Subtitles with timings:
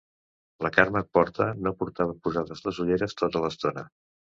[0.65, 3.91] La Carme Porta no portava posades les ulleres tota l'estona.